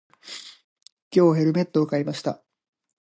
[1.11, 2.41] 今日、ヘルメットを買いました。